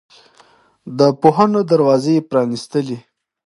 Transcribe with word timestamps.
د 0.97 0.99
پوهنو 1.21 1.59
دروازې 1.71 2.13
یې 2.17 2.25
پرانستلې. 2.29 2.97